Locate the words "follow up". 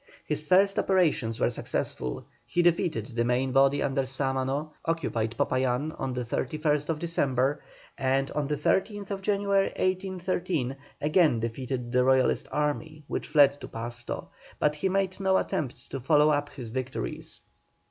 15.99-16.49